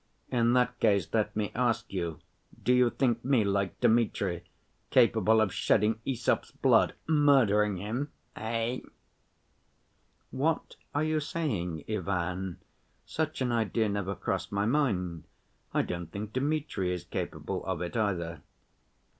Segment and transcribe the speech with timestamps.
[0.31, 2.17] In that case let me ask you,
[2.63, 4.41] do you think me like Dmitri
[4.89, 8.79] capable of shedding Æsop's blood, murdering him, eh?"
[10.31, 12.57] "What are you saying, Ivan?
[13.05, 15.25] Such an idea never crossed my mind.
[15.71, 18.41] I don't think Dmitri is capable of it, either."